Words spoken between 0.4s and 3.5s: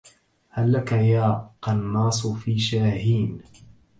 هل لك يا قناص في شاهين